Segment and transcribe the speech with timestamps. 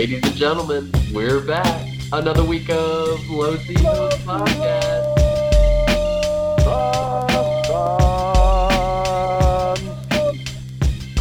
[0.00, 1.86] ladies and gentlemen, we're back.
[2.10, 5.10] Another week of Low Seasons Podcast.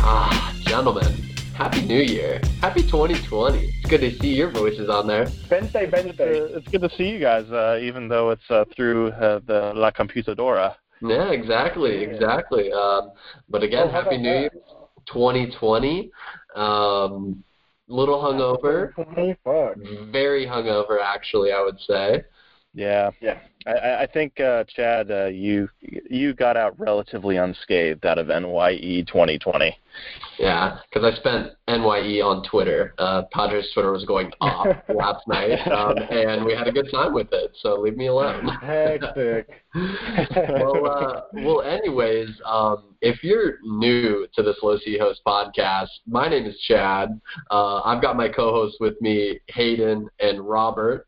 [0.02, 1.12] Ah, gentlemen,
[1.56, 2.40] Happy New Year.
[2.62, 3.58] Happy 2020.
[3.60, 5.28] It's good to see your voices on there.
[5.52, 6.40] Wednesday, It's, Wednesday.
[6.42, 9.74] uh, it's good to see you guys, uh, even though it's uh, through uh, the
[9.76, 10.76] La Computadora.
[11.02, 12.72] Yeah, exactly, exactly.
[12.72, 13.12] Um,
[13.50, 14.50] but again, Oh, Happy about New Year,
[15.08, 16.12] 2020.
[16.56, 17.44] Um,
[17.90, 19.76] little hungover, 20, fuck.
[20.12, 22.24] very hungover actually, I would say.
[22.74, 23.40] Yeah, Yeah.
[23.68, 29.04] I- I, think uh, Chad, uh, you you got out relatively unscathed out of NYE
[29.06, 29.78] 2020.
[30.38, 32.94] Yeah, because I spent NYE on Twitter.
[32.98, 37.14] Uh, Padres Twitter was going off last night, um, and we had a good time
[37.14, 37.52] with it.
[37.62, 38.48] So leave me alone.
[38.62, 39.50] Hectic.
[39.76, 46.30] well, uh, well, anyways, um, if you're new to this Low C Host podcast, my
[46.30, 47.20] name is Chad.
[47.52, 51.08] Uh, I've got my co-hosts with me, Hayden and Robert.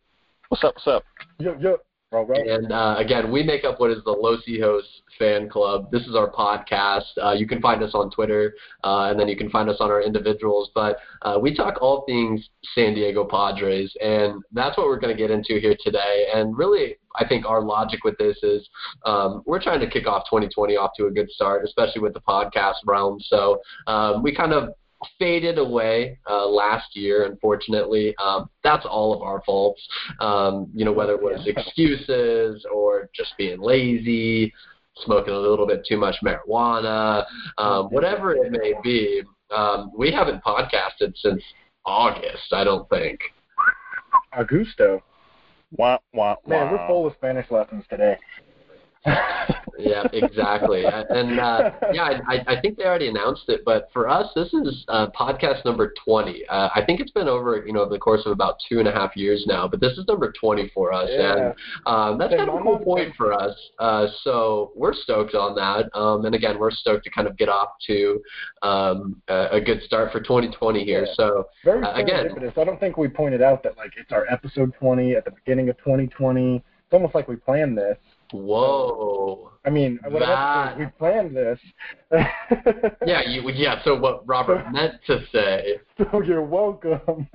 [0.51, 0.75] What's up?
[0.75, 1.05] What's up?
[1.39, 1.79] Yep, yep.
[2.11, 2.45] All right.
[2.45, 4.85] And uh, again, we make up what is the Low C Host
[5.17, 5.89] fan club.
[5.91, 7.05] This is our podcast.
[7.23, 9.89] Uh, you can find us on Twitter, uh, and then you can find us on
[9.89, 10.69] our individuals.
[10.75, 15.17] But uh, we talk all things San Diego Padres, and that's what we're going to
[15.17, 16.25] get into here today.
[16.35, 18.67] And really, I think our logic with this is
[19.05, 22.19] um, we're trying to kick off 2020 off to a good start, especially with the
[22.19, 23.21] podcast realm.
[23.21, 24.73] So um, we kind of
[25.17, 28.15] faded away uh, last year, unfortunately.
[28.23, 29.81] Um, that's all of our faults.
[30.19, 34.53] Um, you know, whether it was excuses or just being lazy,
[34.97, 37.25] smoking a little bit too much marijuana,
[37.57, 39.23] um, whatever it may be.
[39.55, 41.43] Um, we haven't podcasted since
[41.85, 43.19] August, I don't think.
[44.37, 45.01] Augusto.
[45.71, 46.49] Wah, wah, wah.
[46.49, 48.17] Man, we're full of Spanish lessons today.
[49.77, 50.83] Yeah, exactly.
[50.85, 54.83] and uh, yeah, I, I think they already announced it, but for us, this is
[54.87, 56.45] uh, podcast number 20.
[56.47, 58.91] Uh, I think it's been over, you know, the course of about two and a
[58.91, 61.33] half years now, but this is number 20 for us, Yeah.
[61.35, 61.53] and
[61.85, 63.55] um, that's Hey, kind of a cool point for us.
[63.79, 67.49] Uh, so we're stoked on that, um, and again, we're stoked to kind of get
[67.49, 68.21] off to
[68.61, 71.05] um, a, a good start for 2020 here.
[71.05, 71.13] Yeah.
[71.15, 72.51] So Very Uh, again-.
[72.57, 75.69] I don't think we pointed out that like it's our episode 20 at the beginning
[75.69, 76.55] of 2020.
[76.57, 77.97] It's almost like we planned this.
[78.31, 79.50] whoa.
[79.63, 81.59] I mean, what I meant to say we planned this.
[83.05, 83.81] Yeah, you, yeah.
[83.83, 87.27] So what Robert meant to say So you're welcome.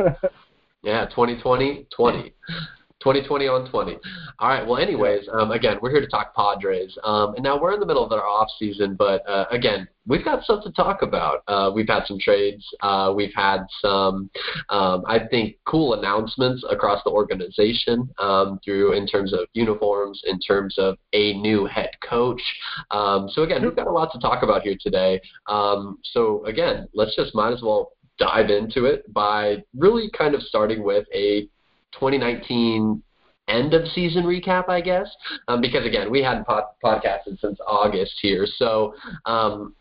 [0.82, 2.34] Yeah, 2020, 20.
[3.06, 3.98] 2020 on 20.
[4.40, 4.66] All right.
[4.66, 7.86] Well, anyways, um, again, we're here to talk Padres, um, and now we're in the
[7.86, 8.96] middle of our off season.
[8.96, 11.44] But uh, again, we've got stuff to talk about.
[11.46, 12.66] Uh, we've had some trades.
[12.82, 14.28] Uh, we've had some,
[14.70, 20.40] um, I think, cool announcements across the organization um, through in terms of uniforms, in
[20.40, 22.42] terms of a new head coach.
[22.90, 25.20] Um, so again, we've got a lot to talk about here today.
[25.46, 30.42] Um, so again, let's just might as well dive into it by really kind of
[30.42, 31.48] starting with a
[31.92, 33.02] 2019
[33.48, 35.08] end of season recap, I guess,
[35.48, 38.46] um, because again, we hadn't pod- podcasted since August here.
[38.56, 39.74] So, um,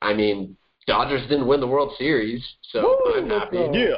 [0.00, 0.56] I mean,
[0.86, 3.56] Dodgers didn't win the World Series, so Woo, I'm happy.
[3.56, 3.96] Yeah.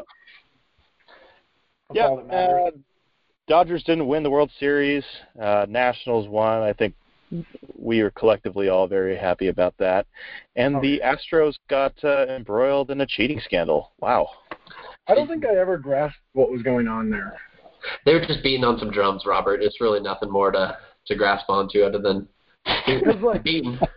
[1.88, 2.70] That's Yeah, all that uh,
[3.46, 5.04] Dodgers didn't win the World Series.
[5.40, 6.62] Uh, Nationals won.
[6.62, 6.94] I think
[7.76, 10.06] we are collectively all very happy about that.
[10.56, 13.92] And Oh, the Astros got uh, embroiled in a cheating scandal.
[14.00, 14.28] Wow.
[15.10, 17.36] I don't think I ever grasped what was going on there.
[18.04, 19.62] They were just beating on some drums, Robert.
[19.62, 20.76] It's really nothing more to
[21.06, 22.28] to grasp onto other than
[22.86, 23.78] It's like- beating.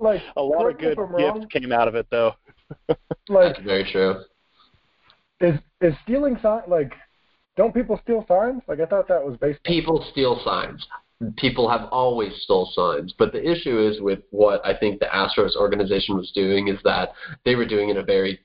[0.00, 2.32] Like A lot of correct me if good gifts wrong, came out of it, though.
[3.28, 4.22] Like That's very true.
[5.40, 6.92] is is stealing sign like
[7.56, 8.62] don't people steal signs?
[8.66, 10.84] Like I thought that was based people steal signs.
[11.36, 15.54] People have always stole signs, but the issue is with what I think the Astros
[15.56, 17.12] organization was doing is that
[17.44, 18.40] they were doing it in a very,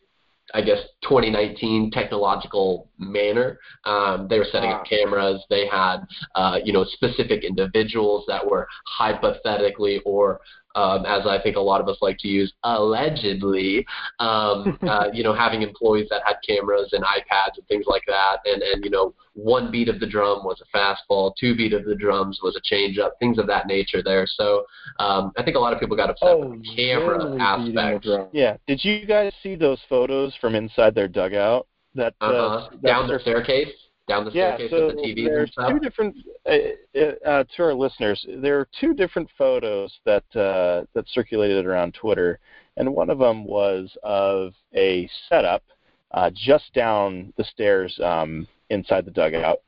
[0.54, 3.60] I guess, 2019 technological manner.
[3.86, 4.90] Um, they were setting up Ah.
[4.90, 5.44] cameras.
[5.50, 5.98] They had,
[6.36, 10.42] uh, you know, specific individuals that were hypothetically or
[10.76, 13.86] um, as I think a lot of us like to use, allegedly,
[14.20, 18.38] um, uh, you know, having employees that had cameras and iPads and things like that,
[18.46, 21.86] and and you know, one beat of the drum was a fastball, two beat of
[21.86, 24.28] the drums was a changeup, things of that nature there.
[24.28, 24.66] So
[25.00, 27.76] um, I think a lot of people got upset Oh, with the camera literally beating
[27.76, 28.06] the aspect.
[28.34, 28.58] Yeah.
[28.68, 31.68] Did you guys see those photos from inside their dugout?
[31.96, 32.70] That uh, Uh-huh.
[32.82, 33.70] that Down the staircase,
[34.10, 35.72] down the Yeah, staircase so with the TVs and there's stuff.
[35.72, 36.16] two different.
[36.46, 41.66] Uh, uh, uh, to our listeners, there are two different photos that uh, that circulated
[41.66, 42.40] around Twitter,
[42.78, 45.64] and one of them was of a setup
[46.12, 49.62] uh, just down the stairs um, inside the dugout,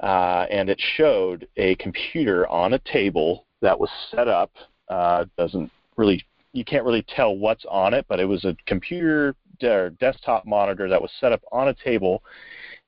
[0.00, 4.52] uh, and it showed a computer on a table that was set up.
[4.88, 9.34] Uh, doesn't really you can't really tell what's on it, but it was a computer
[9.60, 12.22] de- desktop monitor that was set up on a table,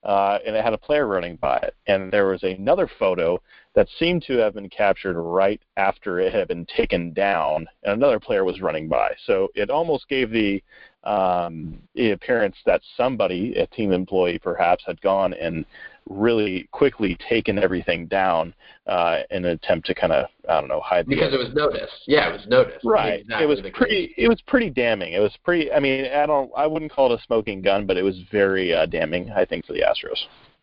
[0.05, 1.75] uh, and it had a player running by it.
[1.87, 3.41] And there was another photo
[3.75, 8.21] that seemed to have been captured right after it had been taken down, and another
[8.21, 9.13] player was running by.
[9.27, 10.63] So it almost gave the,
[11.05, 15.65] um, the appearance that somebody, a team employee perhaps, had gone and
[16.09, 18.55] really quickly taken everything down
[18.87, 21.45] uh, in an attempt to kind of I don't know hide the because the it
[21.45, 21.93] was noticed.
[22.07, 22.85] Yeah, it was noticed.
[22.85, 23.21] Right.
[23.21, 23.73] Exactly it was the case.
[23.75, 24.15] pretty.
[24.17, 25.13] It was pretty damning.
[25.13, 25.73] It was pretty.
[25.73, 26.51] I mean, I don't.
[26.57, 29.31] I wouldn't call it a smoking gun, but it was very uh, damning.
[29.31, 30.19] I think for the Astros.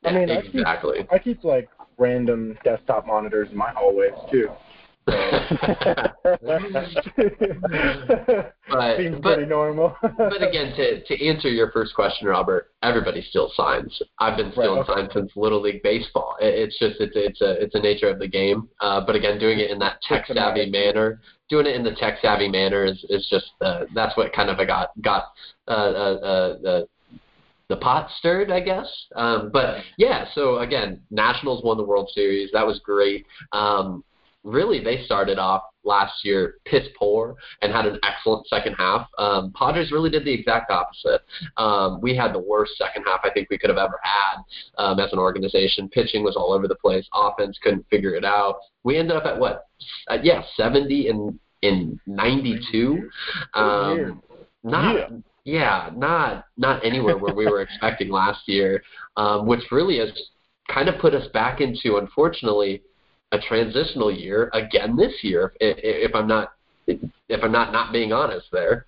[0.06, 1.00] I mean, I exactly.
[1.00, 4.50] keep, I keep like random desktop monitors in my hallways too.
[8.70, 9.96] But- Seems but- pretty normal.
[10.02, 14.00] but again, to to answer your first question, Robert, everybody steals signs.
[14.20, 15.02] I've been stealing Right, okay.
[15.02, 16.36] signs since Little League baseball.
[16.40, 18.70] It, it's just it's it's a it's a nature of the game.
[18.80, 21.20] Uh, but again, doing it in that tech savvy manner,
[21.50, 24.60] doing it in the tech savvy manner is is just uh, that's what kind of
[24.60, 25.26] I got got
[25.68, 26.88] uh, uh, uh, the
[27.70, 28.88] the pot stirred, I guess.
[29.16, 32.50] Um, but yeah, so again, Nationals won the World Series.
[32.54, 33.26] That was great.
[33.52, 34.04] Um,
[34.44, 39.08] really, they started off last year piss poor and had an excellent second half.
[39.18, 41.22] Um, Padres really did the exact opposite.
[41.58, 44.36] Um, we had the worst second half I think we could have ever had
[44.78, 45.90] um, as an organization.
[45.90, 47.08] Pitching was all over the place.
[47.14, 48.58] Offense couldn't figure it out.
[48.84, 49.68] We ended up at what?
[50.08, 53.10] Uh, yeah, 70 and in 92.
[53.54, 54.22] Um,
[54.64, 55.10] not Yeah.
[55.46, 58.82] yeah, not not anywhere where we were expecting last year,
[59.18, 60.12] um, which really has
[60.70, 62.82] kind of put us back into, unfortunately,
[63.32, 65.54] a transitional year again this year.
[65.60, 65.78] If,
[66.10, 66.54] if I'm not
[66.88, 68.86] if I'm not not being honest there.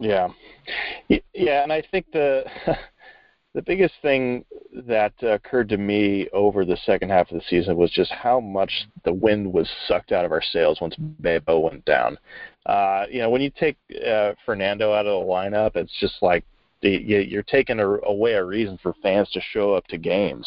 [0.00, 0.28] Yeah,
[1.08, 2.44] yeah, and I think the
[3.54, 7.90] the biggest thing that occurred to me over the second half of the season was
[7.92, 12.18] just how much the wind was sucked out of our sails once Bebo went down.
[12.66, 16.44] Uh, you know, when you take uh, Fernando out of the lineup, it's just like
[16.82, 20.46] the, you, you're taking a, away a reason for fans to show up to games.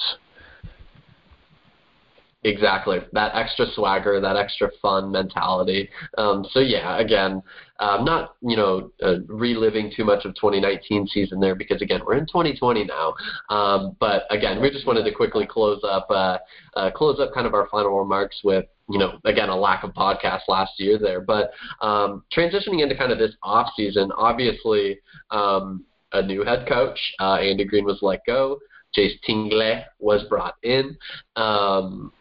[2.43, 2.99] Exactly.
[3.13, 5.89] That extra swagger, that extra fun mentality.
[6.19, 7.41] Um, so yeah, again,
[7.79, 12.15] I'm not you know uh, reliving too much of 2019 season there because again we're
[12.17, 13.15] in 2020 now.
[13.49, 16.37] Um, but again, we just wanted to quickly close up uh,
[16.75, 19.91] uh, close up kind of our final remarks with you know again a lack of
[19.93, 21.21] podcast last year there.
[21.21, 21.51] But
[21.81, 24.99] um, transitioning into kind of this off season, obviously
[25.31, 26.99] um, a new head coach.
[27.19, 28.59] Uh, Andy Green was let go.
[28.95, 30.95] Jayce Tingler was brought in.
[31.35, 32.11] Um,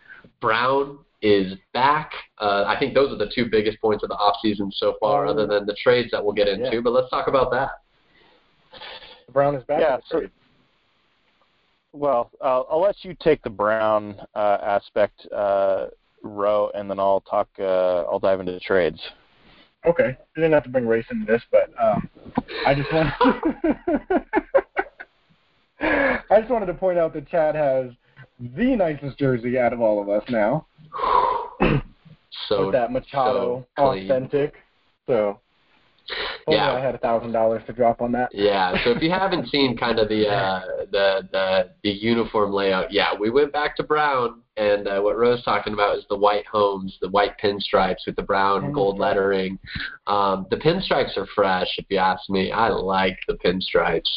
[0.46, 2.12] Brown is back.
[2.38, 5.31] Uh, I think those are the two biggest points of the offseason so far, Oh.
[5.31, 6.70] other than the trades that we'll get into.
[6.72, 6.81] Yeah.
[6.84, 7.70] But let's talk about that.
[9.32, 9.81] Brown is back.
[9.81, 10.28] Yeah, so-
[11.93, 15.88] Well, uh, I'll let you take the Brown uh, aspect, uh,
[16.22, 17.49] row, and then I'll talk.
[17.58, 19.00] Uh, I'll dive into the trades.
[19.84, 22.08] Okay, you didn't have to bring race into this, but um,
[22.64, 23.12] I just want.
[26.31, 27.90] I just wanted to point out that Chad has
[28.38, 30.67] the nicest jersey out of all of us now,
[32.49, 34.55] So with that Machado so authentic.
[35.06, 35.41] So,
[36.47, 36.73] only Yeah.
[36.75, 38.33] I had a thousand dollars to drop on that.
[38.33, 40.61] Yeah, so if you haven't seen kind of the uh,
[40.93, 45.43] the the the uniform layout, yeah, we went back to brown, and uh, what Rose
[45.45, 49.59] talking about is the white homes, the white pinstripes with the brown gold lettering.
[50.07, 52.52] Um, the pinstripes are fresh, if you ask me.
[52.52, 54.11] I like the pinstripes.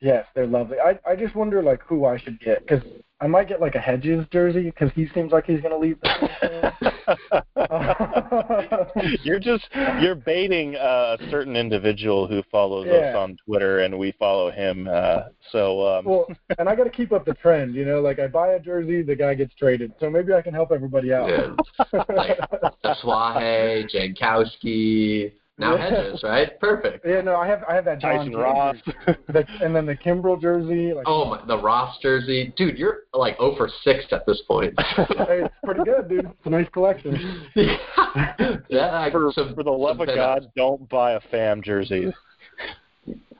[0.00, 0.78] Yes, they're lovely.
[0.78, 2.82] I I just wonder like who I should get because
[3.20, 5.98] I might get like a Hedges jersey because he seems like he's gonna leave.
[9.22, 9.68] You're just
[10.00, 14.88] you're baiting uh, a certain individual who follows us on Twitter, and we follow him.
[14.90, 16.26] Uh, so um, well,
[16.58, 18.00] and I got to keep up the trend, you know.
[18.00, 21.12] Like I buy a jersey, the guy gets traded, so maybe I can help everybody
[21.12, 21.28] out.
[21.28, 21.54] Yeah.
[22.08, 22.38] Like
[22.82, 26.58] the Swahe, Jankowski, now Hedges, right?
[26.60, 27.04] Perfect.
[27.06, 28.76] Yeah, no, I have I have that John Tyson Kane Ross.
[28.84, 29.18] jersey.
[29.28, 30.92] The, and then the Kimbrel jersey.
[30.92, 34.74] Like, Oh my, the Ross jersey, dude, you're like 0 for 6 at this point.
[34.78, 36.26] hey, it's pretty good, dude.
[36.26, 37.46] It's a nice collection.
[37.56, 37.78] yeah,
[38.68, 40.14] I, for, some- for the love of pinups.
[40.16, 42.12] God, don't buy a Pham jersey.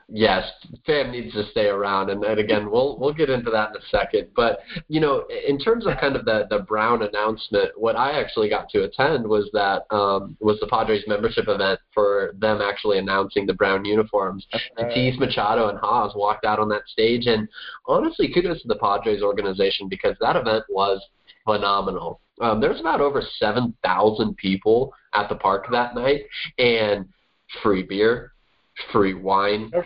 [0.08, 0.44] Yes,
[0.86, 3.86] Pham needs to stay around, and, and again, we'll we'll get into that in a
[3.90, 4.28] second.
[4.36, 8.48] But you know, in terms of kind of the the Brown announcement, what I actually
[8.48, 13.46] got to attend was that um, was the Padres membership event for them actually announcing
[13.46, 14.46] the Brown uniforms.
[14.78, 17.48] Tatis, Machado, and Haas walked out on that stage, and
[17.86, 21.04] honestly, kudos to the Padres organization because that event was
[21.44, 22.20] phenomenal.
[22.40, 26.26] Um, there's about over seven thousand people at the park that night,
[26.58, 27.08] and
[27.60, 28.32] free beer,
[28.92, 29.82] free wine, Oh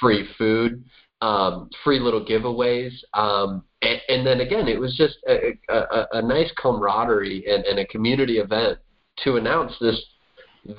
[0.00, 0.84] free food,
[1.20, 6.08] um, free little giveaways, um, and, and then again, it was just a, a, a-
[6.14, 8.78] a nice camaraderie and, and a community event
[9.24, 10.00] to announce this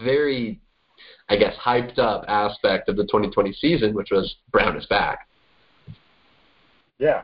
[0.04, 0.60] very,
[1.30, 5.28] I guess, hyped up aspect of the 2020 season, which was Brown is back.
[7.00, 7.22] Yeah.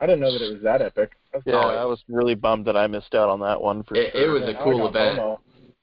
[0.00, 1.12] I didn't know that it was that epic.
[1.46, 3.82] Yeah, I was really bummed that I missed out on that one.
[3.82, 4.22] For it, sure.
[4.22, 5.18] it was Yeah, a cool event.
[5.18, 5.38] FOMO.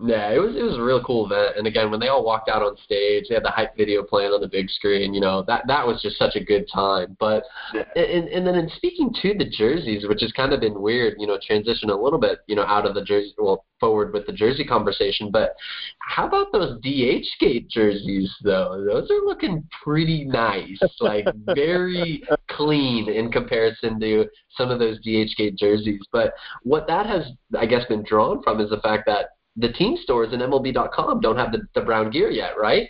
[0.05, 1.57] Yeah, it was it was a real cool event.
[1.57, 4.33] And again, when they all walked out on stage, they had the hype video playing
[4.33, 5.13] on the big screen.
[5.13, 7.15] You know that that was just such a good time.
[7.21, 7.43] But
[7.73, 7.85] Yeah.
[7.95, 11.27] and and then in speaking to the jerseys, which has kind of been weird, you
[11.27, 14.33] know, transition a little bit, you know, out of the jersey, well, forward with the
[14.33, 15.31] jersey conversation.
[15.31, 15.55] But
[15.99, 18.83] how about those DH skate jerseys though?
[18.85, 24.25] Those are looking pretty nice, like very clean in comparison to
[24.57, 26.01] some of those DHgate jerseys.
[26.11, 26.33] But
[26.63, 27.25] what that has,
[27.57, 31.37] I guess, been drawn from is the fact that the team stores and MLB.com don't
[31.37, 32.89] have the, the brown gear yet, right?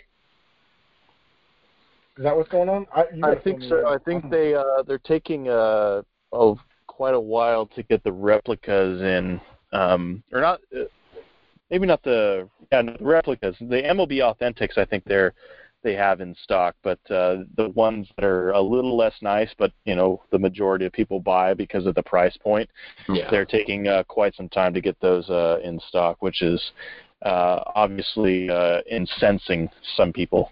[2.16, 2.86] Is that what's going on?
[2.94, 3.76] I, I think so.
[3.76, 3.86] that.
[3.86, 6.02] I think they uh, they're taking uh,
[6.32, 9.40] oh quite a while to get the replicas in,
[9.72, 10.60] um, or not.
[10.74, 10.84] Uh,
[11.70, 13.56] maybe not the yeah no, the replicas.
[13.58, 15.34] The MLB Authentics, I think they're
[15.84, 19.70] they have in stock, but uh, the ones that are a little less nice, but
[19.84, 22.68] you know the majority of people buy because of the price point.
[23.08, 23.30] Yeah.
[23.30, 26.60] They're taking uh, quite some time to get those uh, in stock, which is
[27.22, 30.50] uh, obviously uh, incensing some people.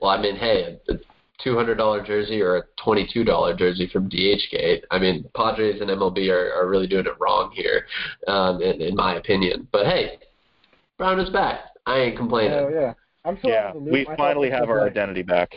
[0.00, 0.94] Well, I mean, hey, a
[1.42, 4.82] two hundred dollar jersey or a twenty two dollar jersey from DHgate.
[4.90, 7.86] I mean, Padres and MLB are, are really doing it wrong here,
[8.26, 9.68] um, in, in my opinion.
[9.72, 10.18] But hey,
[10.96, 11.60] Brown is back.
[11.86, 12.58] I ain't complaining.
[12.58, 12.94] Oh yeah.
[13.24, 13.92] I'm still Yeah, out of the loop.
[13.92, 15.54] we I thought finally this have was our like- identity back.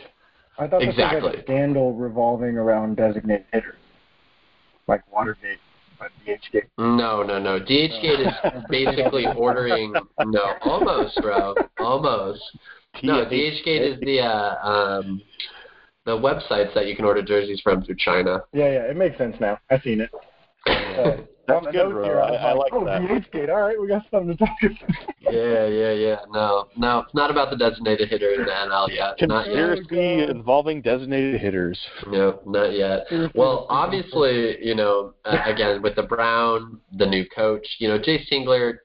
[0.58, 1.38] I thought this was like Exactly.
[1.40, 3.76] a scandal revolving around designated hitters,
[4.86, 5.58] like Watergate,
[5.98, 6.68] but DHgate.
[6.78, 7.58] No, no, no.
[7.58, 9.94] DHgate is basically ordering.
[10.26, 11.54] No, almost, bro.
[11.78, 12.42] Almost.
[13.02, 15.22] No, DHgate is the uh, um,
[16.04, 18.42] the websites that you can order jerseys from through China.
[18.52, 19.58] Yeah, yeah, it makes sense now.
[19.70, 20.10] I've seen it.
[20.68, 21.16] Uh,
[21.52, 22.04] That's on the good, notes bro.
[22.04, 23.02] here, was I- I like oh, that.
[23.02, 23.48] DHgate.
[23.48, 25.32] All right, we got something to talk about.
[25.32, 26.16] yeah, yeah, yeah.
[26.30, 29.28] No, no, it's not about the designated hitter in the NL yet.
[29.28, 29.76] Not yet.
[29.76, 31.78] Conspiracy involving designated hitters.
[32.08, 33.06] No, not yet.
[33.34, 38.28] Well, obviously, you know, uh, again with the Brown, the new coach, you know, Jayce
[38.30, 38.78] Tingler,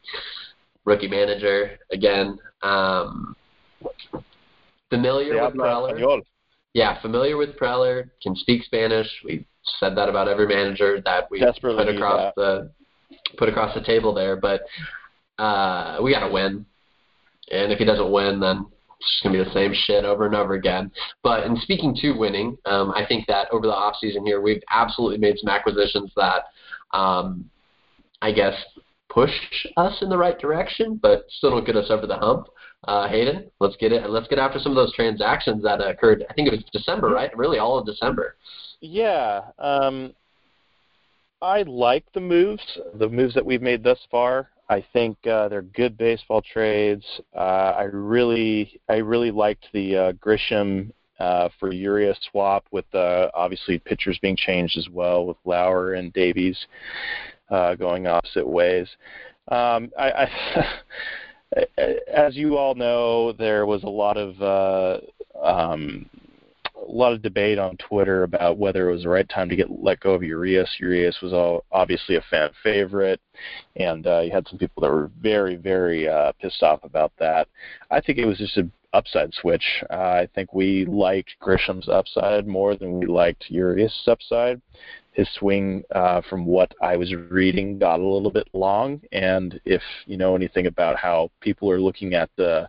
[0.84, 2.38] rookie manager again.
[2.62, 3.36] Um,
[4.90, 6.22] familiar They with Preller.
[6.74, 9.08] Yeah, familiar with Preller, can speak Spanish.
[9.24, 9.46] We
[9.78, 12.36] said that about every manager that we put across that.
[12.36, 12.70] the
[13.36, 14.36] put across the table there.
[14.36, 14.62] But
[15.38, 16.66] uh, we got to win,
[17.50, 18.66] and if he doesn't win, then
[18.98, 20.90] it's just gonna be the same shit over and over again.
[21.22, 24.62] But in speaking to winning, um, I think that over the off season here, we've
[24.70, 26.44] absolutely made some acquisitions that,
[26.96, 27.50] um,
[28.20, 28.54] I guess,
[29.08, 29.32] push
[29.76, 32.46] us in the right direction, but still don't get us over the hump.
[32.88, 34.10] Uh, Hayden, let's get it.
[34.10, 36.24] Let's get after some of those transactions that occurred.
[36.28, 37.36] I think it was December, right?
[37.36, 38.36] Really, all of December.
[38.80, 40.14] Yeah, um,
[41.40, 42.62] I like the moves,
[42.94, 44.50] the moves that we've made thus far.
[44.68, 47.04] I think uh, they're good baseball trades.
[47.36, 53.28] Uh, I really, I really liked the uh, Grisham uh, for Urias swap with uh,
[53.34, 56.58] obviously pitchers being changed as well with Lauer and Davies
[57.50, 58.88] uh, going opposite ways.
[59.48, 60.30] Um, I, I
[62.08, 64.98] as you all know, there was a lot of uh,
[65.42, 66.08] um,
[66.88, 69.70] a lot of debate on Twitter about whether it was the right time to get
[69.70, 70.70] let go of Urias.
[70.78, 73.20] Urias was all, obviously a fan favorite,
[73.76, 77.48] and uh, you had some people that were very, very uh, pissed off about that.
[77.90, 79.64] I think it was just an upside switch.
[79.90, 84.60] Uh, I think we liked Grisham's upside more than we liked Urias' upside.
[85.12, 89.82] His swing, uh, from what I was reading, got a little bit long, and if
[90.06, 92.68] you know anything about how people are looking at the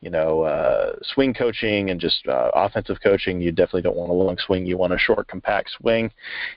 [0.00, 4.14] you know, uh, swing coaching and just uh, offensive coaching, you definitely don't want a
[4.14, 4.64] long swing.
[4.64, 6.10] You want a short, compact swing.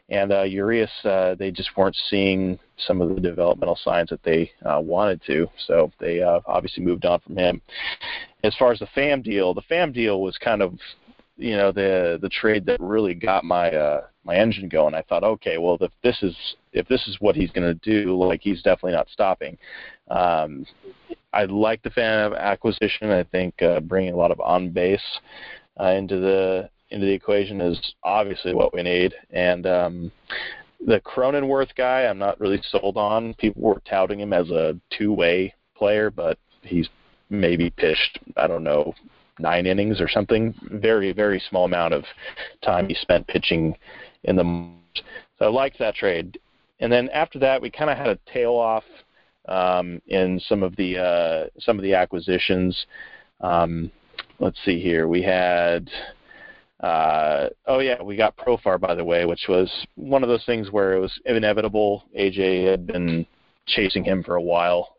[0.10, 4.52] And uh, Urias, uh, they just weren't seeing some of the developmental signs that they
[4.64, 5.48] uh, wanted to.
[5.66, 7.62] So they uh, obviously moved on from him.
[8.44, 10.78] As far as the Pham deal, the Pham deal was kind of,
[11.38, 14.94] you know, the the trade that really got my uh, my engine going.
[14.94, 16.36] I thought, okay, well, if this is
[16.74, 19.58] if this is what he's going to do, like he's definitely not stopping.
[20.10, 20.66] Um,
[21.34, 23.10] I like the Pham acquisition.
[23.10, 25.02] I think uh, bringing a lot of on base
[25.80, 29.14] uh, into the into the equation is obviously what we need.
[29.30, 30.12] And um,
[30.86, 33.34] the Cronenworth guy, I'm not really sold on.
[33.36, 36.90] People were touting him as a two-way player, but he's
[37.30, 38.94] maybe pitched I don't know
[39.40, 40.54] nine innings or something.
[40.72, 42.04] Very very small amount of
[42.64, 43.76] time he spent pitching
[44.24, 44.72] in the.
[45.40, 46.40] So I liked that trade.
[46.80, 48.84] And then after that, we kind of had a tail off
[49.48, 52.86] um, in some of the uh, some of the acquisitions.
[53.40, 53.92] Um,
[54.40, 55.08] let's see here.
[55.08, 55.90] We had
[56.82, 60.72] uh, oh yeah, we got Profar by the way, which was one of those things
[60.72, 62.04] where it was inevitable.
[62.18, 63.26] AJ had been
[63.68, 64.96] chasing him for a while,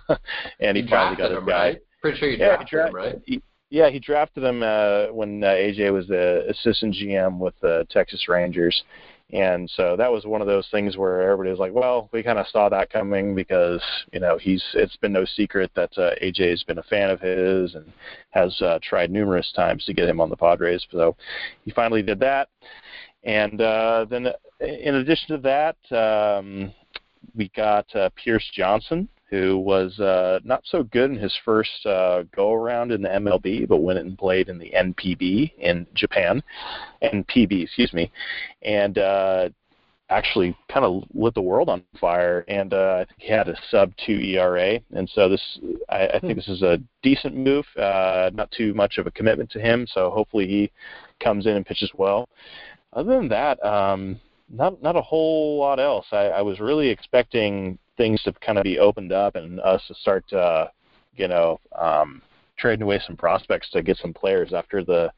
[0.60, 1.52] and he finally got his him, guy.
[1.52, 1.78] right?
[2.02, 3.20] Pretty sure you drafted him, right?
[3.24, 7.86] He, yeah, he drafted him uh, when uh, AJ was the assistant GM with the
[7.88, 8.84] Texas Rangers,
[9.32, 12.38] and so that was one of those things where everybody was like, "Well, we kind
[12.38, 13.80] of saw that coming because
[14.12, 17.22] you know he's it's been no secret that uh, AJ has been a fan of
[17.22, 17.90] his and
[18.32, 21.16] has uh, tried numerous times to get him on the Padres." So
[21.64, 22.50] he finally did that,
[23.24, 24.28] and uh, then
[24.60, 25.42] in addition to
[25.88, 26.74] that, um,
[27.34, 32.22] we got uh, Pierce Johnson, who was uh, not so good in his first uh,
[32.36, 36.42] go around in the MLB, but went and played in the NPB in Japan,
[37.02, 38.12] NPB, excuse me,
[38.60, 39.48] and uh,
[40.10, 42.44] actually kind of lit the world on fire.
[42.46, 45.58] And uh, I think he had a sub two ERA, and so this
[45.88, 49.50] I, I think this is a decent move, uh, not too much of a commitment
[49.52, 49.86] to him.
[49.94, 50.70] So hopefully he
[51.24, 52.28] comes in and pitches well.
[52.92, 54.20] Other than that, um,
[54.50, 56.04] not not a whole lot else.
[56.12, 59.94] I, I was really expecting things to kind of be opened up and us to
[59.94, 60.68] start, uh,
[61.16, 62.22] you know, um,
[62.58, 65.12] trading away some prospects to get some players after the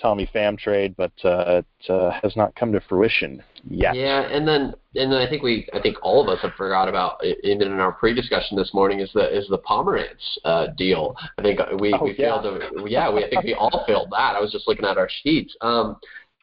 [0.00, 3.94] Tommy Pham trade, but uh, it uh, has not come to fruition yet.
[3.94, 6.88] Yeah, and then and then I think we I think all of us have forgot
[6.88, 11.14] about even in our pre-discussion this morning is the is the Pomeranz uh, deal.
[11.38, 12.40] I think we oh, we yeah.
[12.40, 14.36] failed to yeah we I think we all failed that.
[14.36, 15.54] I was just looking at our sheets.
[15.60, 15.96] Um,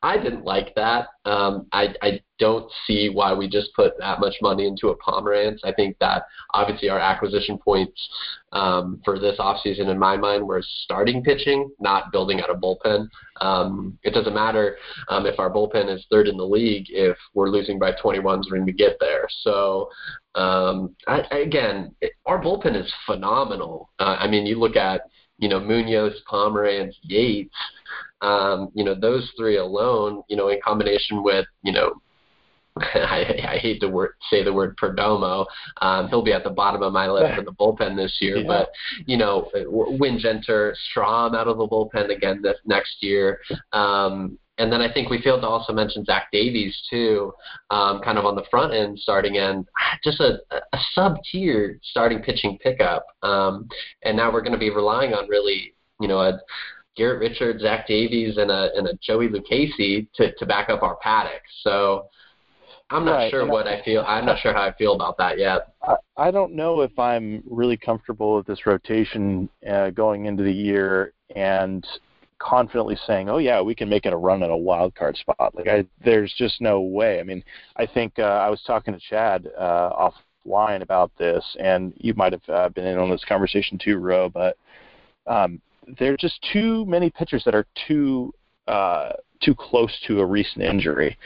[0.03, 1.07] I didn't like that.
[1.25, 5.57] Um, I, I don't see why we just put that much money into a Pomeranz.
[5.63, 6.23] I think that
[6.53, 7.99] obviously our acquisition points
[8.51, 13.07] um, for this offseason, in my mind, were starting pitching, not building out a bullpen.
[13.41, 14.77] Um, it doesn't matter
[15.09, 16.85] um, if our bullpen is third in the league.
[16.89, 19.27] If we're losing by 21s, when to get there.
[19.41, 19.89] So
[20.35, 23.89] um, I, again, it, our bullpen is phenomenal.
[23.97, 25.01] Uh, I mean, you look at
[25.37, 27.53] you know Munoz, Pomeranz, Yates
[28.21, 32.01] um, you know, those three alone, you know, in combination with, you know,
[32.77, 35.45] I, I hate to word, say the word Perdomo.
[35.81, 38.37] Um, he'll be at the bottom of my list for the bullpen this year.
[38.37, 38.47] Yeah.
[38.47, 38.69] But
[39.05, 43.39] you know, Wingenter, Strahm out of the bullpen again this next year.
[43.73, 47.33] Um, and then I think we failed to also mention Zach Davies too,
[47.69, 49.67] um, kind of on the front end, starting end,
[50.03, 53.05] just a, a sub tier starting pitching pickup.
[53.23, 53.67] Um,
[54.03, 56.39] and now we're going to be relying on really, you know, a
[56.95, 60.97] Garrett Richards, Zach Davies, and a and a Joey Lucchesi to to back up our
[61.05, 61.41] Paddack.
[61.61, 62.07] So
[62.89, 64.03] I'm not Right, sure what I feel.
[64.07, 65.73] I'm not sure how I feel about that yet.
[65.83, 70.51] I, I don't know if I'm really comfortable with this rotation uh, going into the
[70.51, 71.85] year and
[72.39, 75.53] confidently saying, "Oh yeah, we can make it a run at a wild card spot."
[75.53, 77.19] Like I, there's just no way.
[77.19, 77.43] I mean,
[77.75, 80.11] I think uh, I was talking to Chad uh,
[80.45, 84.29] offline about this, and you might have uh, been in on this conversation too, Ro.
[84.29, 84.57] But
[85.25, 85.61] um,
[85.99, 88.33] there are just too many pitchers that are too
[88.67, 91.17] uh, too close to a recent injury.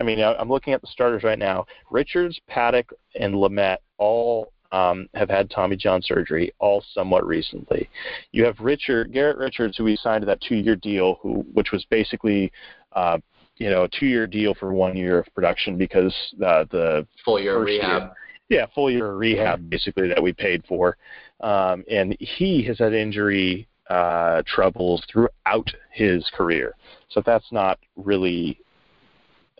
[0.00, 1.66] I mean, I'm looking at the starters right now.
[1.90, 2.86] Richards, Paddack,
[3.18, 7.88] and Lamet all um, have had Tommy John surgery, all somewhat recently.
[8.32, 11.84] You have Richard Garrett Richards, who we signed to that two-year deal, who which was
[11.90, 12.50] basically.
[12.92, 13.18] Uh,
[13.58, 16.12] you know, a two-year deal for one year of production because
[16.44, 17.82] uh, the Full year First year.
[17.82, 18.12] rehab.
[18.48, 20.96] yeah full year rehab basically that we paid for,
[21.40, 26.74] um, and he has had injury uh, troubles throughout his career.
[27.10, 28.58] So that's not really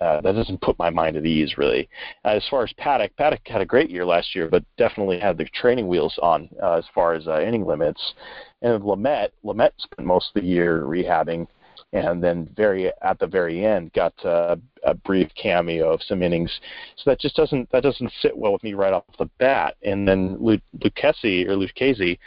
[0.02, 1.88] uh, that doesn't put my mind at ease really.
[2.24, 5.38] Uh, as far as Paddack, Paddack had a great year last year, but definitely had
[5.38, 8.14] the training wheels on uh, as far as uh, inning limits.
[8.62, 11.46] And Lamet, Lamet spent most of the year rehabbing,
[11.92, 16.50] and then very at the very end got uh, a brief cameo of some innings.
[16.96, 19.76] So that just doesn't that doesn't sit well with me right off the bat.
[19.84, 22.18] And then Lu- Lucchesi or Lucchesi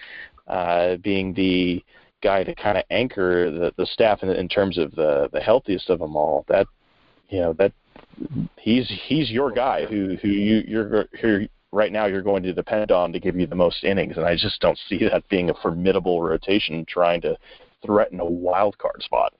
[0.48, 1.84] uh, being the
[2.24, 5.90] guy to kind of anchor the, the staff in, in terms of the the healthiest
[5.90, 6.46] of them all.
[6.48, 6.68] That
[7.30, 7.72] you know that
[8.58, 12.92] he's he's your guy who who you you're who right now you're going to depend
[12.92, 15.54] on to give you the most innings, and I just don't see that being a
[15.56, 17.38] formidable rotation trying to
[17.86, 19.34] threaten a wild card spot.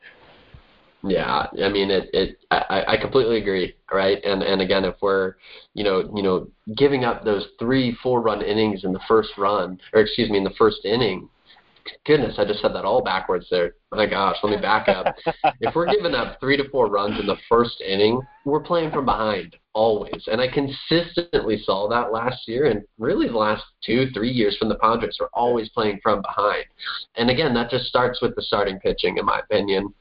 [1.08, 2.10] Yeah, I mean it.
[2.14, 2.40] It.
[2.52, 3.76] I, I completely agree.
[3.92, 5.36] Right, and and again, if we're,
[5.74, 9.80] you know, you know, giving up those three, four run innings in the first run,
[9.94, 11.30] or excuse me, in the first inning.
[12.06, 13.74] Goodness, I just said that all backwards there.
[13.92, 15.16] My gosh, let me back up.
[15.62, 19.06] if we're giving up three to four runs in the first inning, we're playing from
[19.06, 20.28] behind always.
[20.32, 24.70] And I consistently saw that last year and really the last two, three years from
[24.70, 25.18] the Padres.
[25.20, 26.66] We're always playing from behind.
[27.18, 29.94] And again, that just starts with the starting pitching, in my opinion.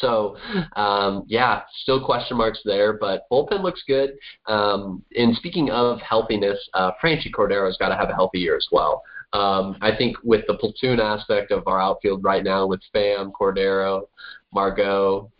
[0.00, 0.36] So,
[0.76, 4.10] um, yeah, still question marks there, but bullpen looks good.
[4.46, 8.68] Um, and speaking of healthiness, uh, Franchy Cordero's got to have a healthy year as
[8.70, 9.02] well.
[9.32, 14.08] Um, I think with the platoon aspect of our outfield right now with Pham, Cordero,
[14.52, 15.30] Margot,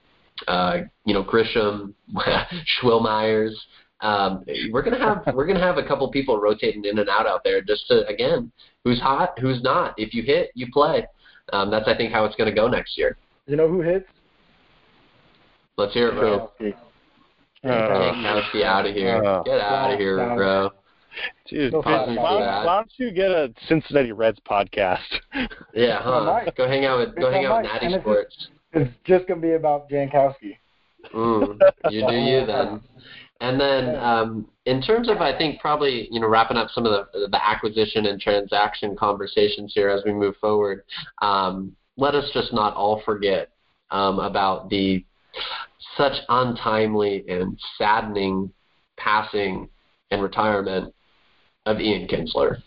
[0.47, 1.95] uh, you know, Grisham,
[2.83, 3.55] Schwillmeyers,
[4.03, 7.43] um, we're gonna have we're gonna have a couple people rotating in and out out
[7.45, 8.51] there just to again,
[8.85, 9.95] who's hot, who's not.
[9.99, 11.07] If you hit, you play.
[11.53, 13.19] Um, that's I think how it's gonna go next year.
[13.47, 14.07] You know who hits?
[15.77, 16.51] Let's hear it, bro.
[16.61, 16.75] Kowski.
[17.63, 19.23] Take Kowski out of here.
[19.23, 20.37] Uh, Get out of here, down.
[20.37, 20.71] bro.
[21.49, 22.17] Dude, No why, problem.
[22.17, 24.99] why don't you get a Cincinnati Reds podcast?
[25.75, 26.43] Yeah, huh?
[26.57, 27.73] Go hang out with go hang out with.
[27.73, 28.49] Natty And Sports.
[28.73, 30.57] It's just gonna be about Jankowski.
[31.15, 31.59] Mm,
[31.91, 32.81] you do you then.
[33.41, 37.07] And then um, in terms of I think probably you know wrapping up some of
[37.13, 40.85] the the acquisition and transaction conversations here as we move forward.
[41.23, 43.51] Um, let us just not all forget
[43.91, 45.05] um, about the
[45.97, 48.53] such untimely and saddening
[48.97, 49.69] passing
[50.11, 50.95] and retirement
[51.67, 52.63] of Ian Kinsler.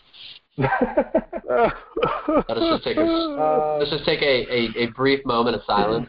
[0.56, 0.70] Let
[2.56, 6.08] us just take a Let's just take a, a, a brief moment of silence.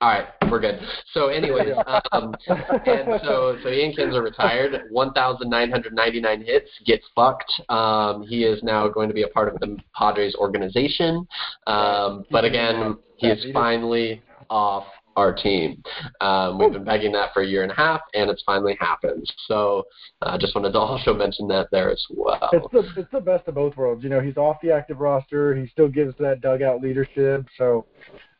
[0.00, 0.78] All right, we're good.
[1.12, 1.74] So, anyways,
[2.12, 7.52] um, and so so Ian Kinsler retired, 1,999 hits, gets fucked.
[7.68, 11.26] Um, he is now going to be a part of the Padres organization,
[11.66, 14.84] um, but again, he is finally off
[15.18, 15.82] our team.
[16.20, 19.26] Um, we've been begging that for a year and a half, and it's finally happened.
[19.46, 19.84] So,
[20.22, 22.48] I just wanted to also mention that there as well.
[22.52, 24.04] it's the it's the best of both worlds.
[24.04, 25.56] You know, he's off the active roster.
[25.56, 27.46] He still gives that dugout leadership.
[27.58, 27.84] So,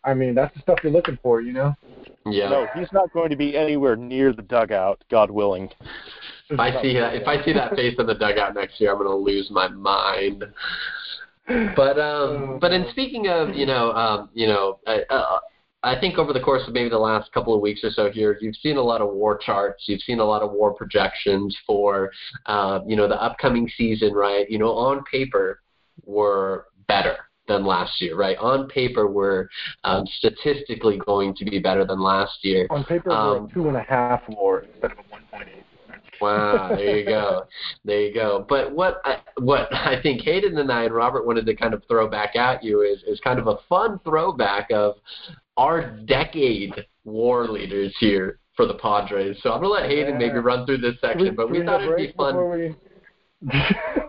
[0.04, 1.40] I mean, that's the stuff you're looking for.
[1.40, 1.74] You know.
[2.24, 2.48] Yeah.
[2.48, 5.68] No, he's not going to be anywhere near the dugout, God willing.
[6.50, 8.98] If I see that, if I see that face in the dugout next year, I'm
[8.98, 10.44] going to lose my mind.
[11.74, 15.38] But um, but in speaking of, you know, um, you know, I, uh,
[15.82, 18.36] I think over the course of maybe the last couple of weeks or so here,
[18.40, 22.10] you've seen a lot of war charts, you've seen a lot of war projections for,
[22.46, 24.50] uh, you know, the upcoming season, right?
[24.50, 25.60] You know, on paper,
[26.04, 28.36] we're better than last year, right?
[28.38, 29.48] On paper, we're
[29.84, 32.66] um, statistically going to be better than last year.
[32.70, 35.48] On paper, we're Um, a two and a half war instead of a one point
[35.56, 35.64] eight.
[36.20, 37.44] Wow, there you go,
[37.84, 38.44] there you go.
[38.48, 41.82] But what I, what I think Hayden and I and Robert wanted to kind of
[41.88, 44.96] throw back at you is is kind of a fun throwback of
[45.56, 49.36] our decade war leaders here for the Padres.
[49.42, 50.26] So I'm gonna let Hayden Yeah.
[50.26, 52.74] maybe run through this section, but we thought it'd be fun.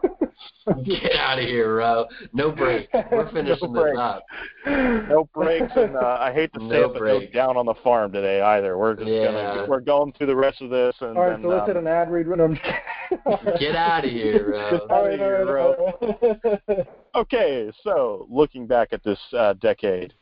[0.70, 2.06] before we- Get out of here, bro.
[2.34, 2.90] No break.
[3.12, 4.24] We're finishing No this up.
[4.66, 7.34] No breaks, and uh, I hate to say No it, but break.
[7.34, 8.78] no down on the farm today either.
[8.78, 9.26] We're just Yeah.
[9.26, 11.78] gonna we're going through the rest of this, and All right, then so let's hit
[11.78, 12.28] um, an ad read.
[12.28, 13.58] No, I'm just kidding.
[13.60, 14.80] Get out of here, bro.
[14.90, 16.88] All right, all right, all right.
[17.16, 20.14] Okay, so looking back at this uh, decade,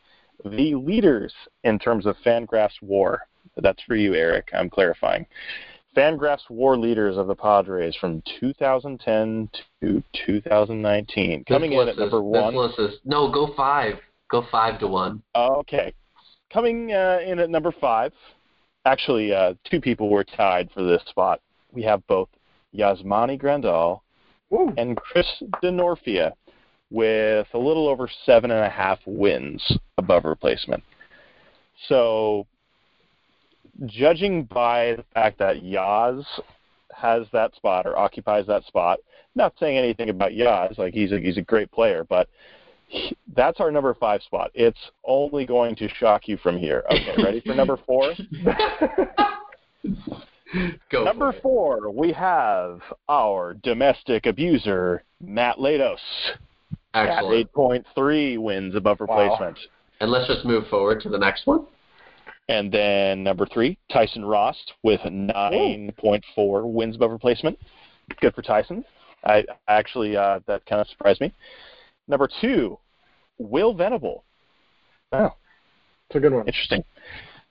[0.46, 1.34] the leaders
[1.64, 3.22] in terms of Fangraphs WAR.
[3.58, 4.50] That's for you, Eric.
[4.54, 5.26] I'm clarifying.
[5.98, 9.50] Fangraphs WAR leaders of the Padres from 2010
[9.82, 11.44] to 2019.
[11.46, 12.54] Coming in at number one.
[12.78, 13.96] Is no, go five.
[14.30, 15.24] Go five to one.
[15.36, 15.92] Okay.
[16.54, 18.14] Coming uh, in at number five,
[18.86, 21.42] actually, uh, two people were tied for this spot.
[21.72, 22.30] We have both
[22.76, 24.02] Yasmani Grandal
[24.52, 24.74] Woo.
[24.78, 25.26] and Chris
[25.64, 26.34] Denorfia
[26.92, 30.84] with a little over seven and a half wins above replacement.
[31.88, 32.46] So,
[33.86, 36.24] judging by the fact that Yaz
[36.94, 39.00] has that spot or occupies that spot,
[39.36, 42.28] not saying anything about Yaz, like he's a, he's a great player, but
[42.88, 44.50] he- that's our number five spot.
[44.54, 46.84] It's only going to shock you from here.
[46.90, 48.14] Okay, ready for number four?
[50.90, 55.98] Go Number four, we have our domestic abuser, Matt Latos,
[56.94, 59.08] at 8.3 wins above Wow.
[59.08, 59.60] replacement.
[60.00, 61.66] And let's just move forward to the next one.
[62.50, 67.60] And then number three, Tyson Ross with 9.4 wins above replacement.
[68.22, 68.86] Good for Tyson.
[69.26, 71.34] I actually uh, that kind of surprised me.
[72.08, 72.78] Number two,
[73.38, 74.24] Will Venable.
[75.12, 75.36] Wow.
[76.10, 76.48] It's a good one.
[76.48, 76.84] Interesting.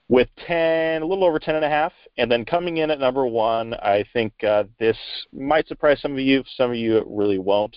[0.09, 1.91] With 10, a little over 10 and a half.
[2.17, 4.97] And then coming in at number one, I think uh, this
[5.31, 6.43] might surprise some of you.
[6.55, 7.75] Some of you it really won't.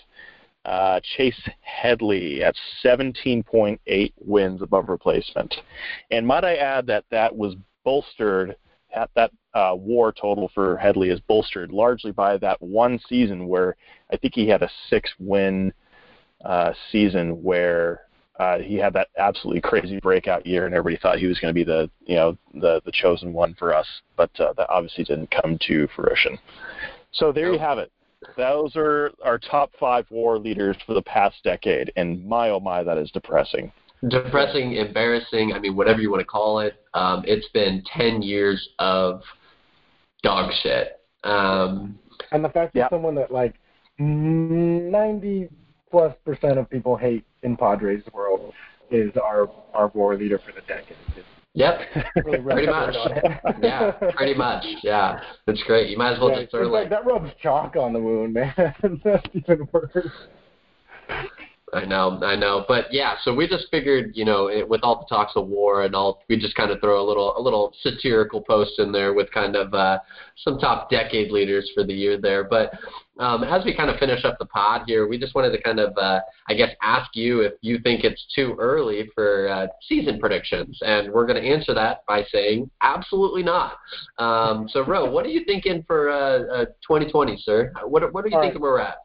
[0.65, 5.55] Uh, Chase Headley at 17.8 wins above replacement.
[6.11, 8.57] And might I add that that was bolstered,
[8.95, 13.77] at that uh, war total for Headley is bolstered largely by that one season where
[14.13, 15.73] I think he had a six win
[16.45, 18.03] uh, season where
[18.39, 21.55] uh, he had that absolutely crazy breakout year, and everybody thought he was going to
[21.55, 25.31] be the you know the the chosen one for us, but uh, that obviously didn't
[25.31, 26.39] come to fruition.
[27.13, 27.93] So there you have it.
[28.37, 32.83] Those are our top five war leaders for the past decade, and my oh my,
[32.83, 33.73] that is depressing.
[34.09, 35.53] Depressing, embarrassing.
[35.53, 36.75] I mean, whatever you want to call it.
[36.95, 39.23] Um, it's been ten years of
[40.23, 41.01] dog shit.
[41.25, 41.99] Um,
[42.33, 42.89] And the fact that Yeah.
[42.89, 43.55] someone that like
[43.99, 45.49] ninety
[45.91, 48.53] plus percent of people hate in Padres world
[48.91, 50.97] is our our war leader for the decade.
[51.17, 51.81] It's Yep,
[52.23, 52.95] pretty much.
[53.63, 54.65] yeah, pretty much.
[54.83, 55.91] Yeah, That's great.
[55.91, 58.35] You might as well Yeah, just throw like like that rubs chalk on the wound,
[58.35, 58.55] man.
[59.05, 60.07] That's even worse.
[61.73, 63.15] I know, I know, but yeah.
[63.23, 66.23] So we just figured, you know, it, with all the talks of war and all,
[66.29, 69.55] we just kind of throw a little, a little satirical post in there with kind
[69.55, 69.99] of uh,
[70.37, 72.45] some top decade leaders for the year there.
[72.45, 72.73] But
[73.21, 75.79] um, as we kind of finish up the pod here, we just wanted to kind
[75.79, 80.19] of, uh, I guess, ask you if you think it's too early for uh, season
[80.19, 83.77] predictions, and we're going to answer that by saying absolutely not.
[84.19, 87.73] Um, so, Ro, what are you thinking for uh, uh, 2020, sir?
[87.85, 88.71] What, what are you All thinking right.
[88.71, 88.97] we're at?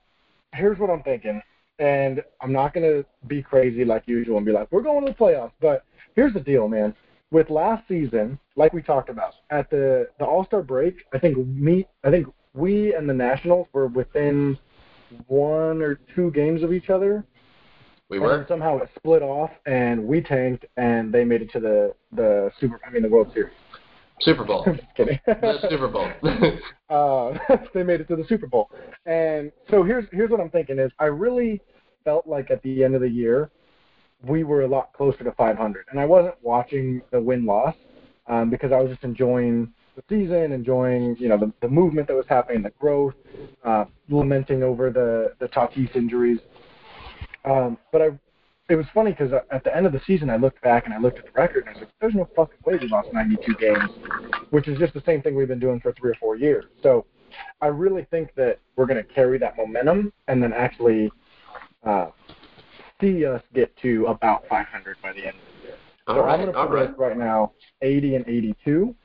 [0.54, 1.41] Here's what I'm thinking,
[1.79, 5.17] and I'm not gonna be crazy like usual and be like, we're going to the
[5.17, 5.51] playoffs.
[5.59, 5.83] But
[6.15, 6.93] here's the deal, man.
[7.31, 11.38] With last season, like we talked about at the the All Star break, I think
[11.47, 14.57] me, I think we and the Nationals were within
[15.27, 17.25] one or two games of each other.
[18.07, 21.95] We were somehow it split off, and we tanked, and they made it to the
[22.11, 22.79] the Super.
[22.85, 23.53] I mean, the World Series.
[24.21, 24.63] Super Bowl.
[24.78, 25.19] Just kidding.
[25.25, 26.08] the Super Bowl.
[26.89, 27.38] uh,
[27.73, 28.69] they made it to the Super Bowl.
[29.06, 31.62] And so here's here's what I'm thinking is I really
[32.04, 33.49] felt like at the end of the year
[34.28, 37.75] we were a lot closer to 500, and I wasn't watching the win loss
[38.28, 42.15] um, because I was just enjoying the season, enjoying you know the, the movement that
[42.15, 43.13] was happening, the growth,
[43.63, 46.39] uh, lamenting over the the Tatis injuries.
[47.43, 48.10] Um, but I
[48.67, 50.97] it was funny because at the end of the season, I looked back and I
[50.97, 53.54] looked at the record and I was like, "There's no fucking way we lost 92
[53.56, 53.91] games,"
[54.49, 56.65] which is just the same thing we've been doing for three or four years.
[56.82, 57.06] So,
[57.62, 61.12] I really think that we're going to carry that momentum and then actually
[61.84, 62.08] uh,
[62.99, 65.78] see us get to about 500 by the end of the year.
[66.08, 66.97] all so I'm going to all right.
[66.97, 67.51] right now
[67.82, 68.95] 80 and 82,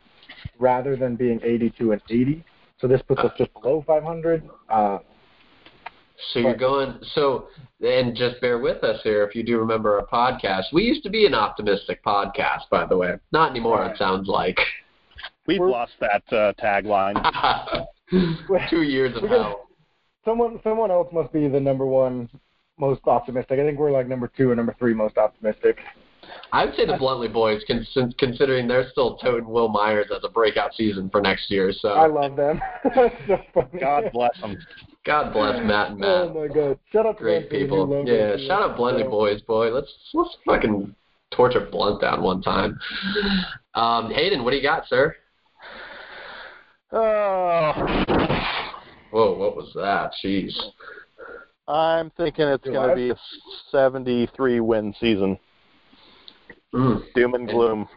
[0.59, 2.45] rather than being 82 and 80.
[2.79, 4.49] So this puts us just below 500.
[4.69, 4.99] Uh,
[6.33, 6.99] So you're going.
[7.15, 7.49] So
[7.81, 10.65] and just bear with us here if you do remember our podcast.
[10.73, 13.15] We used to be an optimistic podcast, by the way.
[13.33, 13.85] Not anymore.
[13.87, 14.59] It sounds like.
[15.47, 17.15] We've We're- lost that uh, tagline.
[18.71, 19.69] Two years of hell.
[20.25, 22.29] someone someone else must be the number one
[22.79, 23.59] most optimistic.
[23.61, 25.79] I think we're like number two or number three most optimistic.
[26.53, 27.87] I would say the Bluntly boys, con-
[28.19, 31.73] considering they're still toting Wil Myers as a breakout season for next year.
[31.73, 32.61] So I love them.
[33.27, 33.81] So funny.
[33.81, 34.59] God bless them.
[35.07, 36.09] God bless Matt and Matt.
[36.09, 36.79] Oh my god!
[36.93, 38.05] Shout out to Great them for the people.
[38.07, 38.47] Yeah, too.
[38.47, 39.73] shout out Bluntly So- boys, boy.
[39.73, 40.95] Let's let's fucking
[41.31, 42.79] torture Blunt down one time.
[43.75, 45.15] Um, Hayden, what do you got, sir?
[46.93, 47.73] Oh,
[49.11, 50.13] Whoa, what was that?
[50.25, 50.53] Jeez.
[51.69, 53.17] I'm thinking it's going to be a
[53.71, 55.39] 73 win season.
[56.75, 57.03] Mm.
[57.15, 57.89] Doom and gloom.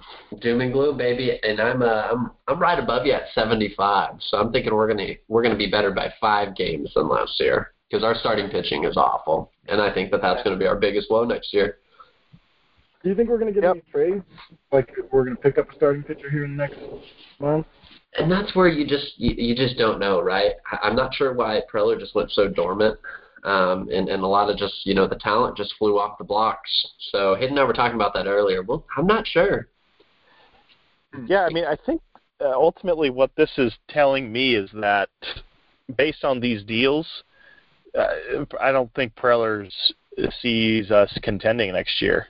[0.42, 4.16] Doom and gloom, baby, and I'm uh, I'm I'm right above you at 75.
[4.20, 7.74] So I'm thinking we're gonna we're gonna be better by five games than last year
[7.90, 11.12] because our starting pitching is awful, and I think that that's gonna be our biggest
[11.12, 11.78] woe next year.
[13.04, 13.76] Do you think we're going to get Yep.
[13.76, 14.24] any trades?
[14.72, 16.80] Like we're going to pick up a starting pitcher here in the next
[17.40, 17.68] month?
[18.18, 20.54] And that's where you just you, you just don't know, right?
[20.82, 22.98] I'm not sure why Preller just went so dormant.
[23.44, 26.24] Um, and, and a lot of just, you know, the talent just flew off the
[26.24, 26.70] blocks.
[27.12, 28.64] So Hayden and I were talking about that earlier.
[28.64, 29.68] Well, I'm not sure.
[31.26, 32.02] Yeah, I mean, I think
[32.42, 35.10] uh, ultimately what this is telling me is that
[35.98, 37.08] based on these deals,
[37.98, 39.70] uh, I don't think Preller
[40.42, 42.28] sees us contending next year.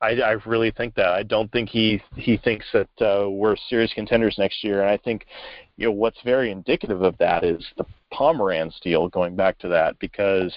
[0.00, 1.08] I, I really think that.
[1.08, 4.98] I don't think he he thinks that uh, we're serious contenders next year, and I
[4.98, 5.26] think
[5.76, 9.08] you know what's very indicative of that is the Pomeranz deal.
[9.08, 10.54] Going back to that, because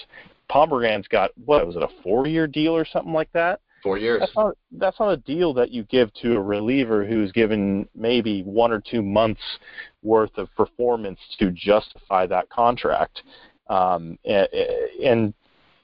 [0.49, 3.61] Pomeranz got what was it a four-year deal or something like that?
[3.81, 4.19] Four years.
[4.19, 8.43] That's not that's not a deal that you give to a reliever who's given maybe
[8.43, 9.41] one or two months
[10.03, 13.21] worth of performance to justify that contract.
[13.67, 14.47] Um, and,
[15.03, 15.33] and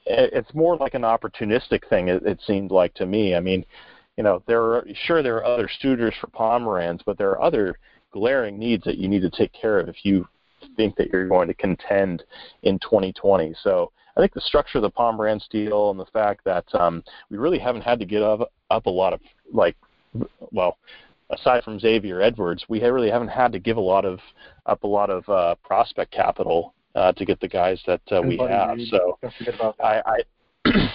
[0.06, 2.10] it's more like an opportunistic thing.
[2.10, 3.36] It, it seemed like to me.
[3.36, 3.66] I mean,
[4.18, 7.78] you know, there are sure there are other suitors for Pomeranz, but there are other
[8.12, 10.28] glaring needs that you need to take care of if you
[10.76, 12.24] think that you're going to contend
[12.64, 13.56] in 2020.
[13.62, 17.38] So I think the structure of the Pomeranz deal and the fact that um, we
[17.38, 19.20] really haven't had to get up, up a lot of
[19.52, 19.76] like,
[20.52, 20.78] well,
[21.30, 24.20] aside from Xavier Edwards, we really haven't had to give a lot of
[24.66, 28.38] up a lot of uh, prospect capital uh, to get the guys that uh, we
[28.38, 28.78] Buddy have.
[28.78, 30.04] Reed, So don't about that.
[30.06, 30.24] I,
[30.66, 30.90] I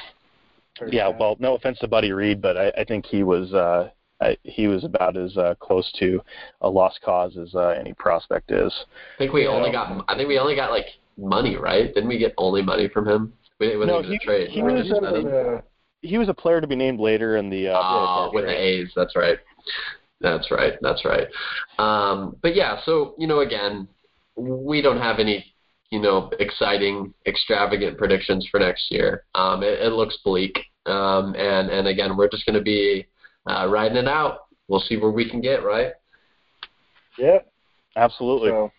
[0.90, 3.90] yeah, well, no offense to Buddy Reed, but I, I think he was uh,
[4.20, 6.20] I, he was about as uh, close to
[6.60, 8.72] a lost cause as uh, any prospect is.
[9.16, 9.50] I think we Yeah.
[9.50, 10.04] only got.
[10.08, 11.92] I think we only got like money, right?
[11.94, 13.32] Didn't we get only money from him?
[13.58, 14.50] We it wasn't No, he- trade.
[14.50, 15.24] he was just That money.
[15.24, 15.60] was, uh,
[16.02, 17.68] He was a player to be named later in the.
[17.68, 18.90] Uh, Oh, with the A's.
[18.94, 19.38] That's right.
[20.20, 20.74] That's right.
[20.82, 21.28] That's right.
[21.78, 23.88] Um, but yeah, so you know, again,
[24.36, 25.44] we don't have any,
[25.90, 29.24] you know, exciting, extravagant predictions for next year.
[29.34, 33.06] Um, it, it looks bleak, um, and and again, we're just going to be
[33.46, 35.64] uh, riding it out, we'll see where we can get.
[35.64, 35.92] Right.
[37.18, 37.46] Yep.
[37.96, 38.50] Absolutely.
[38.50, 38.70] So,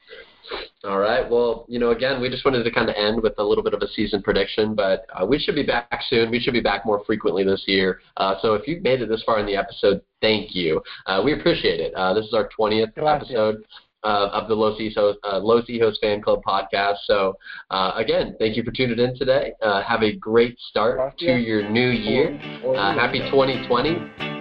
[0.84, 1.30] All right.
[1.30, 3.74] Well, you know, again, we just wanted to kind of end with a little bit
[3.74, 6.32] of a season prediction, but uh, we should be back soon.
[6.32, 8.00] We should be back more frequently this year.
[8.17, 10.82] Uh, so if you've made it this far in the episode, thank you.
[11.06, 11.93] Uh, we appreciate it.
[11.93, 13.30] Uh, this is our 20th Gracias.
[13.30, 13.63] episode.
[14.04, 16.95] Uh, of the Los Hijos, uh, Los Hijos Fan Club podcast.
[17.06, 17.38] So,
[17.69, 19.54] uh, again, thank you for tuning in today.
[19.62, 22.34] Uh, have a great start to your new year.
[22.65, 24.41] Uh, happy 2020.